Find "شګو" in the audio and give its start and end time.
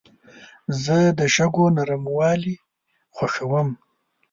1.35-1.65